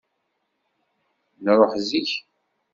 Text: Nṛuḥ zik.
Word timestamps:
Nṛuḥ 1.43 1.71
zik. 1.89 2.09